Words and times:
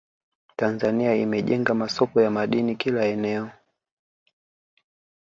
Tanzania 0.55 1.15
imejenga 1.15 1.73
masoko 1.73 2.21
ya 2.21 2.31
madini 2.31 2.75
kila 2.75 3.05
eneo 3.05 3.49